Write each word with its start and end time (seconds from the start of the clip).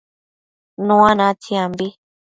Nua 0.87 1.11
natsiambi 1.17 1.87